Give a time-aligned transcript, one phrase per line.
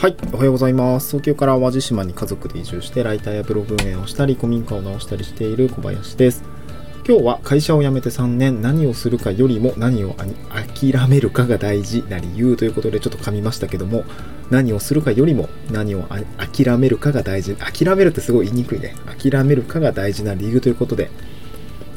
[0.00, 1.10] はい、おはようございます。
[1.10, 6.42] 東京から淡路島に家族で移住して、ライターやブログ運営をしたり、古民家を直したりしている小林です。
[7.06, 14.04] 今日は会社を辞めて3年、何をするかよりも何を諦めるかが大事な理由ということでちょっと噛みましたけども、
[14.48, 16.04] 何をするかよりも何を
[16.38, 17.54] 諦めるかが大事。
[17.56, 18.94] 諦めるってすごい言いにくいね。
[19.22, 21.10] 諦めるかが大事な理由ということで、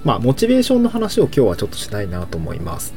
[0.04, 2.93] まあ、モチベーションの話を今日はちょっとしたいなと思います。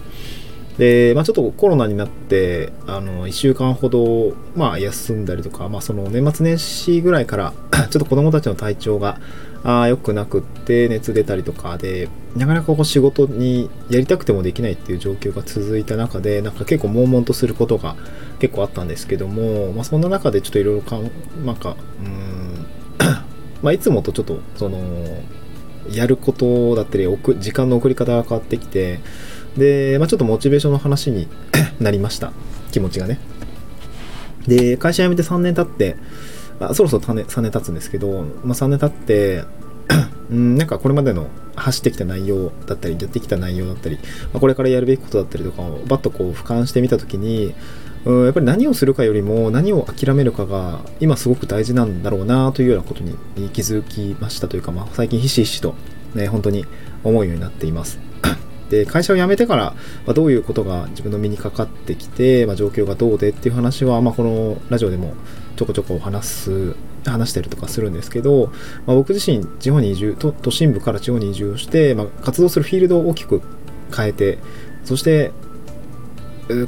[0.78, 9.18] で、まあ、ちょっとコロナになって、あの、1週間ほど、まあ、休んだりとか、まあ、その年末年始ぐらいから、 ちょっと子供たちの体調が、
[9.64, 17.96] あ良くなくって、熱出たりとかで、なかなかこう仕事にやりたくてもできないっていう状況が続いた中で、なんか結構悶々とすることが
[18.38, 21.00] 結構あったんですけども、まあ、そんな中でちょっといろいろか、
[21.44, 22.66] なんか、うん、
[23.62, 24.78] まあ、いつもとちょっと、その、
[25.90, 27.06] やることだったり、
[27.38, 29.00] 時間の送り方が変わってきて、
[29.56, 31.28] で、まあ、ちょっとモチベーションの話に
[31.80, 32.32] なりました。
[32.72, 33.18] 気持ちがね。
[34.46, 35.96] で、会社辞めて3年経って、
[36.60, 39.44] あそろそろ3年 ,3 年経つんですけど、まあ、3年経って
[40.30, 43.96] うん、なんかこれまでの走ってきた内容だったり、やってきた内容だったり、
[44.32, 47.54] まあ、これからやるべきことだったりとかをバッとこう俯瞰してみたときに、
[48.04, 53.16] うん、やっぱり何をするかよりも何を諦めるかが今すごく大事なんだろうなというようなことに
[53.50, 55.74] 気づきましたというか、まあ、最近ひしひしと、
[56.14, 56.64] ね、本当に
[57.04, 57.98] 思うようになっています。
[58.70, 59.74] で会社を辞めてから、
[60.06, 65.14] ま、どういうことが自分の身にかかってきて、まあ、状況がどうでっていう話は、まあ、このラジオでも
[65.56, 68.52] ちょこちょこ話す話したりとかするんですけど、
[68.86, 73.42] まあ、僕自身地方に移住都都心部から地方に移住をして、まあ、活動するフィールドを大きく
[73.96, 74.38] 変えて
[74.84, 75.32] そして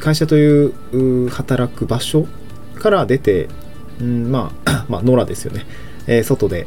[0.01, 2.27] 会社という働く場所
[2.77, 3.49] から出て、
[4.01, 5.67] うん、まあ、 まあ、野良ですよね、
[6.07, 6.67] えー、外で、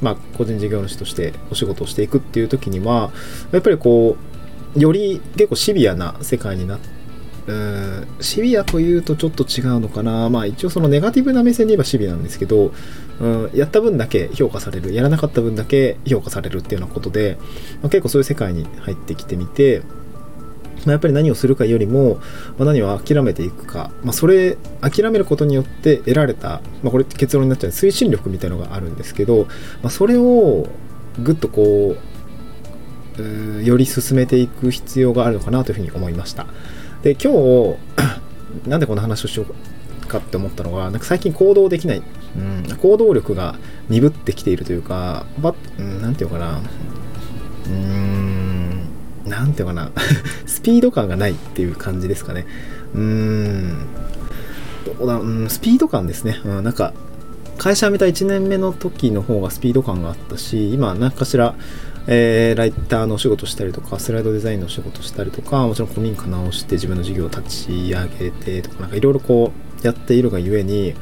[0.00, 3.10] まあ、個人事業主としてお仕事をしていくっていう時には
[3.50, 4.31] やっぱりこう
[4.76, 6.88] より結構シビアな世界になって
[7.46, 10.30] うんシビアというとちょっと違うのかな。
[10.30, 12.72] まあ一応そのネガティブな目線で言えばシビアなんですけど、
[13.20, 17.38] うん、やった分だけ評価される、やらなかった分だけ評価されるっていうようなことで、
[17.82, 19.82] まあ、結構そういう世界に入ってきてみて、
[20.84, 22.20] まあ、やっぱり何をするかよりも、
[22.58, 29.46] まあ、何を諦めていくか、まあ、それ諦めることによって得られた、まあ、これ結論になっちゃう推進力みたいのがあるんですけど、
[29.82, 30.68] まあ、それを
[31.20, 32.11] ぐっとこう
[33.62, 36.46] より進めていく必要があるのかなというふうに思いました。
[37.02, 37.76] で、今日、
[38.68, 42.02] なんでこの話をしようかって思ったのが、なんか最近行動できない、
[42.36, 43.56] うん、行動力が
[43.88, 46.60] 鈍ってきているというか、ば、うん、なんていうかな、
[47.66, 48.88] うーん、
[49.26, 49.90] なんていうかな、
[50.46, 52.46] スピード感がないっていう感じですかね。
[52.94, 53.86] うーん、
[54.98, 56.40] どうだ、うん、スピード感ですね。
[56.44, 56.92] うん、なんか、
[57.58, 61.54] 会社辞めた1年目の時の方がスピード感があったし、今、何かしら、
[62.06, 69.52] えー、ライターのお仕事したりとか、スライドデザインのお仕事したりとか、もちろん古民家直して自分の事業を立ち上げてとか、なんかいろいろこ
[69.82, 70.94] うやっているがゆえに、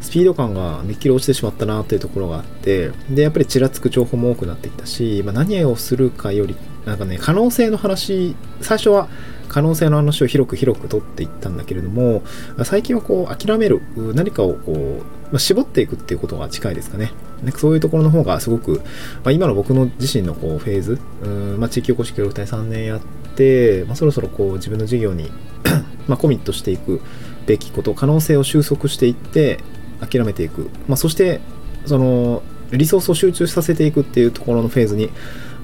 [0.00, 6.56] スピード感がめっきり落ちてしまったなというところがあって、で、やっぱりちらつく情報も多くなってきたし、まあ、何をするかより、
[6.86, 9.08] なんかね、可能性の話、最初は
[9.48, 12.22] 可能性の話を広く広く取っていったんだけれども、
[12.64, 13.82] 最近はこう諦める、
[14.14, 17.12] 何かをこう、まあ、絞っていくっていうことが近いですかね。
[17.42, 18.82] なんかそういうところの方がすごく、
[19.24, 23.00] まあ、今の僕の自身のこうフェーズ、うんまあ、地域おこし協力隊3年やっ
[23.36, 25.30] て、まあ、そろそろこう自分の事業に
[26.08, 27.00] まコミットしていく
[27.46, 29.58] べきこと、可能性を収束していって、
[30.00, 30.70] 諦めていく。
[30.88, 31.40] ま、そして、
[31.86, 35.10] その、リソースを集中させていくっていうところのフェーズに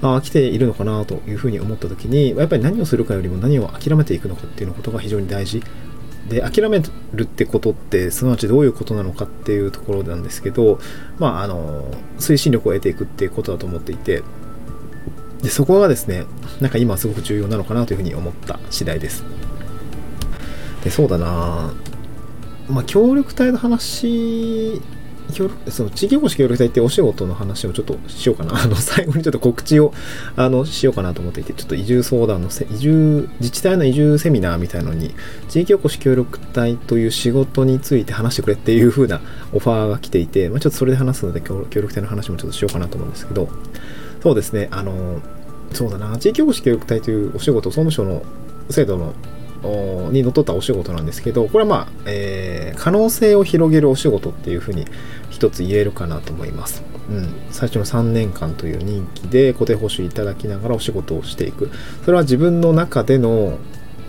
[0.01, 5.63] あ来ているのかなというふうに思った時にやっぱり何をするかよりも何を諦めていくのかっていうのことが非常に大事
[6.29, 6.81] で諦め
[7.13, 10.79] るってことってすなわちどういうことなのかっていうところなんですけど
[11.19, 14.23] まああの推進力を得ていくっていうことだと思っていて
[15.41, 16.25] でそこがですね
[16.59, 19.23] なんか今すごく重要なのかなというふうに思った次第です。
[20.83, 21.73] でそうだな
[22.69, 24.81] まあ協力隊の話
[25.29, 28.55] その地域おこし協力隊ってお仕事の話をちょっとしようかな。
[28.63, 29.93] あの、最後にちょっと告知を、
[30.35, 35.13] あの、しようかなと思っていて、ちょっと移住相談のせ、移住、自治体の移住セミナーみたいのに、
[35.49, 39.21] 地域おこし協力隊という仕事について話してくれっていう風な
[39.53, 43.49] オファーが来ていて、まあ、ちょっとそれで話すので、協力隊の話もちょっとしようかなと思うんですけど、
[44.23, 45.21] そうですね、あの、
[45.73, 48.23] そうだな、地域おこし協力隊というお仕事、総務省の
[48.69, 49.13] 制度の
[50.11, 54.85] にのっとったお仕事なんですけど、これはまあ、えー、可能性を広げるお仕事っていうふうに
[55.29, 56.83] 一つ言えるかなと思います。
[57.09, 61.69] うん、最初の3年間という任期で固定報酬いただきながらお仕事をしていく。
[62.03, 63.57] それは自分の中での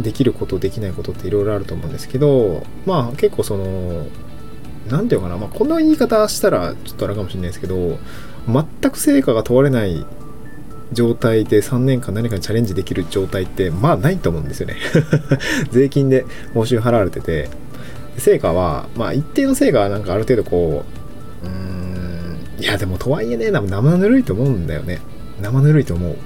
[0.00, 4.06] できること、できないことっていろいろあると思うんですけど、まあ結構その、
[4.88, 7.98] なんていうかな、まあこんな言い方したらちょっとあれかもしれないですけど、
[8.46, 10.04] 全く成果が問われない
[10.92, 14.76] 状態で3年間何かにチャレンジできる状態ってまあないと思うんですよね
[15.70, 16.24] 税金で
[16.54, 17.48] 報酬払われてて
[18.18, 20.84] 成果は、まあ一定の成果はなんかある程度こ
[21.42, 25.00] う、うーん、いやでもとはいえね、生ぬるいと思うんだよね。
[25.40, 26.16] 生ぬるいと思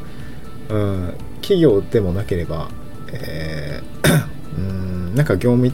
[0.71, 0.75] う。
[0.75, 2.69] うん、企業でもなければ、
[3.13, 4.25] えー、
[4.57, 5.71] うん、なんか業務、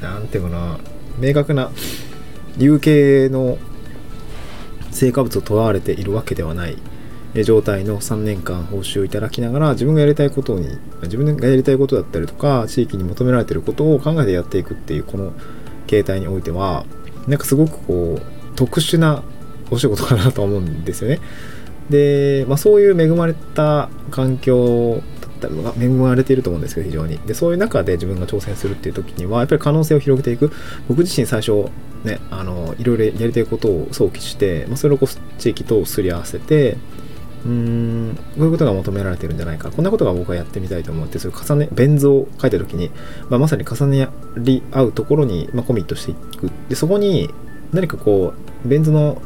[0.00, 0.78] なんていうかな、
[1.18, 1.70] 明確な
[2.56, 3.58] 有形の
[4.92, 6.76] 成果物を問われているわけではない
[7.44, 15.32] 状態の3年間報酬をいただきながら自分がやりたいことに自分がやりたいことだったりとか地域に求められてることを考えてやっていくっていうこの
[15.86, 16.84] 形態においては
[17.26, 19.22] なんかすごくこう特殊な
[19.70, 21.20] お仕事かなと思うんですよね。
[21.90, 30.52] で、まあ、そういう恵まれた環境だったりとか恵まれていると思うんですけど非常にでそういう中で自分が挑戦するっていう時にはやっぱり可能性を広げていく
[30.88, 31.70] 僕自身最初
[32.04, 36.76] ねあのいろいろやりたいことを想起して、まあ、それをこう地域とすり合わせて
[37.44, 39.70] うーんこういうことが求められてるんじゃないか。
[39.70, 42.90] こんなことが僕はやってみたいと思ってそれ重ねベン図を書いた時に、
[43.28, 46.50] まあ、まさに重ねり合うところに、まあ、コミットしていく。
[46.68, 47.30] でそこに
[47.72, 49.20] 何かこうベン図の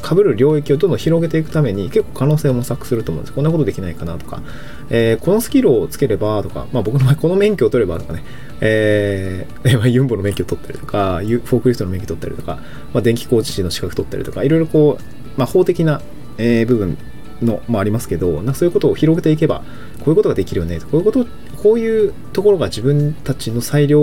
[0.00, 3.34] かぶる領域をどんどん広げていくために結構可能性を模索すると思うんです。
[3.34, 4.42] こんなことできないかなとか、
[4.88, 8.24] えー、このスキルをつければとか、まあ、僕の場合この免許を取ればとかね、
[8.62, 12.62] えー、ユンボの免許を取ったりとかフォークリフトの免許を取ったりとか、
[12.94, 16.00] まあ、電気工事士の資格取ったりとかいろいろこう、まあ、法的な
[16.40, 16.96] えー、部分
[17.42, 19.62] のもありますけど、なそういうことを広げていけば、
[19.98, 21.26] こういうことができるよね、こういうこと、
[21.62, 24.00] こういうところが自分たちの裁量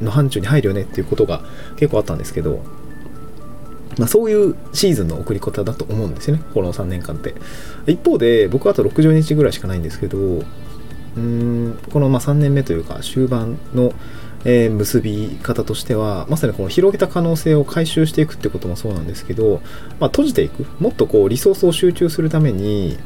[0.00, 1.42] の範疇に入るよねっていうことが
[1.76, 2.62] 結構あったんですけど、
[3.98, 7.34] まあ、そういうシーズンの送り方だと思うんですよね、この3年間って。
[7.86, 13.92] 一方で、僕はあと60日ぐらいしかないんですけど、うーんこのま3年目というか終盤の
[14.44, 19.60] えー、結び方としてはまさにこの広げた可能性を回収していくってこともそうなんですけど、
[19.98, 20.66] まあ、閉じていく。
[20.80, 22.98] もっとこうリソースを集中するために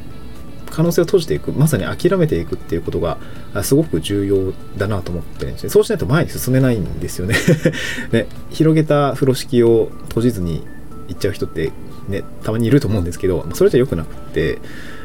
[0.69, 1.51] 可能性を閉じていく。
[1.51, 3.17] まさに諦めていくっていうことが
[3.63, 5.69] すごく重要だなと思ってるんですね。
[5.69, 7.35] そうしないと前に進めないんですよね。
[8.11, 8.27] ね。
[8.51, 10.63] 広げた風呂敷を閉じずに
[11.07, 11.71] 行っちゃう人って
[12.07, 14.59] ねたまにいると思うんですけどそれじゃ良くなくって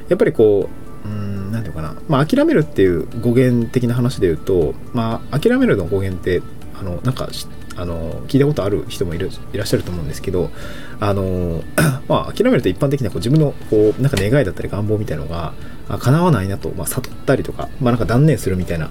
[0.09, 6.43] やっぱりこううん、何て言うかな、まあ、諦めるっていう語源的な話で言うと、まあ、諦めるの語源って、
[6.79, 7.29] あの、なんか、
[7.77, 10.51] あの、聞いたことある人もいるいらっしゃると思うんですけど、
[10.99, 11.63] あの、
[12.09, 15.55] まあ、諦めると一般的にはこう自分の、こう、なんか願いだったり願望みたいのが、
[15.99, 18.91] 叶わないなと、まあ、悟ったりとか、まあ、なんか断念するみたいな、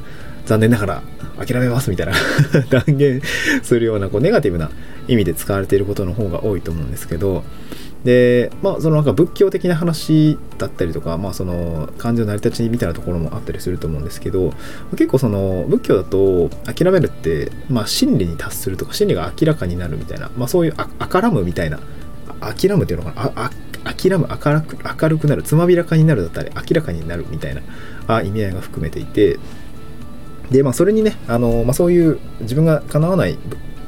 [0.50, 1.04] 残念ながら
[1.46, 2.14] 諦めますみたいな
[2.72, 3.22] 断言
[3.62, 4.72] するような、こう、ネガティブな
[5.08, 7.44] 意味で使われていることの方が多いと思うんですけど、
[8.04, 14.54] で、まあ、そのなんか仏教的な話だったりとか、まあ、その感情の成り立ちみたいなところもあったりすると思うんですけど、
[14.94, 21.80] 結構その仏教だと諦めるって、まあ、真理に達するとか、真理が明らかになるみたいな、まあ、そういうあからむみたいな、
[22.40, 23.52] 諦むっていうのかな、あ
[23.84, 27.62] 諦む明るく、明るくなる、つまびらかになるだったり、明らかになるみたいな
[28.08, 29.38] あ意味合いが含めていて、
[30.52, 33.38] で、まあ、それにね、あの、まあ、そういう自分が叶わない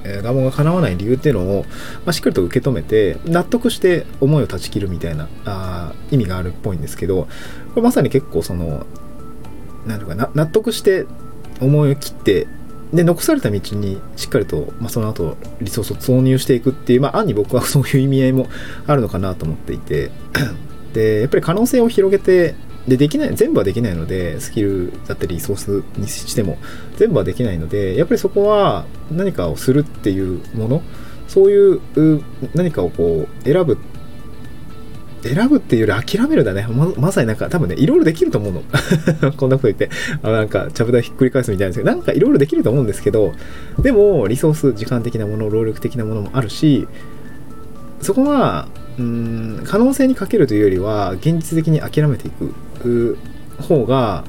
[0.04, 1.64] え願望が叶わない理由っていうのを、
[2.06, 7.28] まあ、しっかりと受け止めて納得して思いを断ち切るみたいなあ意味があるっぽいんですけど
[7.70, 8.86] これまさに結構その
[9.86, 11.06] 何ていうかな納得して
[11.60, 12.48] 思いを切って
[12.94, 18.48] で残された道にしっかりと、まあ、その後リソースを挿入していくっていう、まあ、案に僕はそういう意味合いも
[18.88, 20.12] あるのかなと思っていて
[20.94, 22.56] でやっぱり可能性を広げて
[22.88, 26.58] でできない全部はできないのでスキルだったりリソースにしても
[26.98, 30.82] 全部はできないのでやっぱりそこは何かをするっていうもの
[31.28, 31.82] そういう
[32.56, 33.78] 何かをこう選ぶ
[35.24, 36.66] 選ぶっていうより諦めるだね。
[36.68, 38.64] ままさになんか多分ねいろいろできると思うの。
[39.38, 39.90] こんなこと言って。
[40.24, 43.32] あなんかちゃぶ台ひっくり返すみたいなんですけどなんかいろいろできると思うんですけど
[43.80, 46.88] でもリソース時間的なもの労力的なものもあるし
[48.02, 48.68] そこは
[48.98, 52.52] うん可能性にかけるというよりは現実的に諦めていく。
[53.60, 54.24] 方が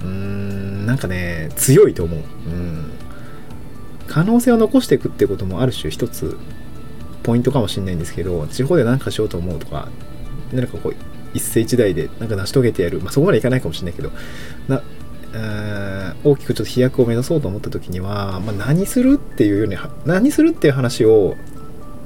[0.00, 2.90] うーんなんかね強いと思う、うん、
[4.06, 6.38] 可能性を残していくってこともある種一つ
[7.22, 9.88] ポイントかもしれないんですけど地方で何かしようと思うとか
[10.52, 10.94] 何かこう
[11.34, 14.10] 一世一代でなんか成し遂げてやる、まあ、そこまでいかないかもしれないけど
[14.68, 14.82] な
[16.24, 21.36] 大きくちょっと飛躍を目指そうと思った時には、まあ、何するっていうように何するっていう話を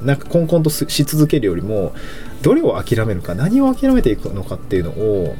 [0.02, 1.92] なんかコンコンとし続けるよりも
[2.42, 5.36] どれを諦めるか何を諦めていくのかっていうのを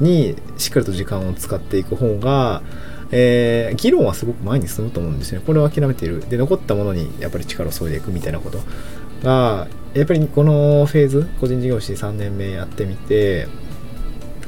[0.00, 2.62] にしっかりと時間を使っていく方が、
[3.10, 5.40] えー、議論はすごく前に進むと思うんですね。
[5.44, 6.28] これを諦めている。
[6.28, 8.58] で、残ったものにやっぱり力を注いでいくみたいなこと
[9.22, 13.48] が、やっぱりこのフェーズ、個人事業主3年目やってみて、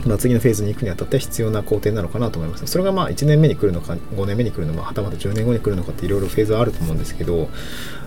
[0.06, 2.66] まあ、次のフェーズに行くにあたって必要な工程なのかなと思います。
[2.66, 7.48] それがまあ1年目に来るのか、5年目に来るのか、はたまた10年後に来るのかっていろいろフェーズはあると思うんですけど、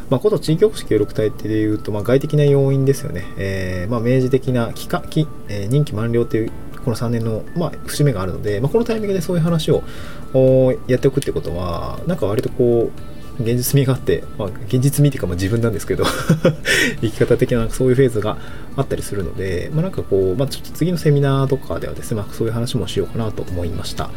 [0.10, 3.24] まあ、こと地域おこし協力隊っていうと、まあ、外的な要因ですよね。
[3.38, 6.51] えー、まあ、明示的な期間、期えー、任期満了という
[6.84, 9.84] この3年の、まあ、節目があるので、まあ、このタイミングでそういう話を
[10.88, 16.04] やっておくってことは、なんか割とこう、現実味があって、まあ、現実味っていうかま自分なんですけど
[17.02, 18.38] 生き方的なそういうフェーズが
[18.76, 24.10] あったりするので、まあ、なんかこう、まあ、ちょっと次のセミナーとかではですね、まあ、そういう話もしようかなと思いました。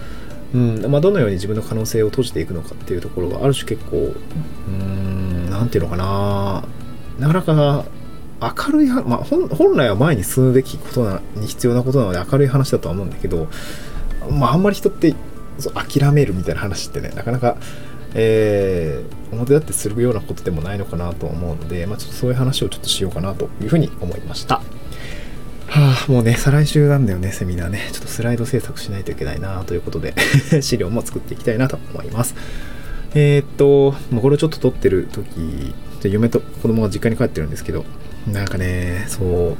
[0.55, 4.85] うんまあ、どのように自分の可能性を閉じていくのかっていうところがある種結構うー
[5.49, 6.63] んなんていうのかな
[7.19, 7.85] なかなか
[8.41, 13.49] 明るいは、まあ、本来は前に進むべきことなに必要なことなので明るい話だとは思うんだけど、
[14.31, 15.15] まあ、あんまり人って
[15.75, 17.57] 諦めるみたいな話ってねなかなか、
[18.15, 24.63] えー表立ってするようなことでもないのかなと思うので、まあ、ちょっとそういう話をちょっとしようかなというふうに思いました。
[25.67, 27.89] はあ、もうね、再来週なんだよね、セミナーね。
[27.93, 30.15] ちょっとスライド制作しないといけないなということで、
[30.63, 32.35] 資料も作っていきたいなと思います。
[33.15, 37.85] えーっと、もうこれをちょっと撮ってる時、じゃ嫁と子供が実家に帰ってるんですけど、
[38.27, 39.57] なんかね、そう、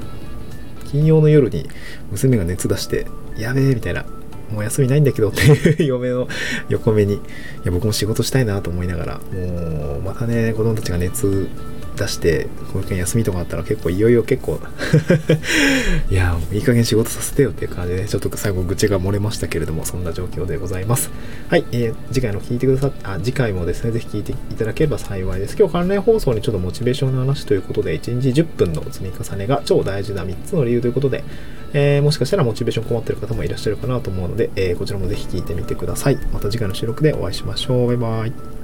[0.87, 1.69] 金曜の夜に
[2.11, 3.07] 娘が熱出して、
[3.37, 4.05] やべえ、みたいな、
[4.51, 6.29] もう休みないんだけどっていう 嫁の
[6.69, 7.21] 横目に、い
[7.65, 11.49] や、僕も仕事したいなと思いながら、もう、またね、子供たちが熱
[11.97, 14.61] 出して、保育園休みとかあったら結構いよいよ結構、
[16.11, 21.11] いや、もういい加減仕事させてよっていう感じで、ちょっと最後愚痴が漏れましたけれども、そんな状況でございます。
[21.49, 25.57] はい、えー次回の聞いてくださっあ、次回もですね、ぜひ聞いていただければ幸いです。
[25.59, 31.25] 今日関連放送にちょっとモチベーションの話ということで、1日10分の積み重ねが超大事な3つの理由ということで、
[31.73, 36.19] えーもしかしたらモチベーション困ってる方もいらっしゃるかなと思うので、えーこちらもぜひ聞いてみてください。
[36.33, 37.87] また次回の収録でお会いしましょう。
[37.89, 38.64] バイバイ。